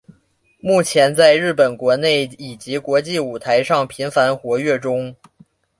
[0.59, 5.15] 目前在日本国内以及国际舞台上频繁活跃中。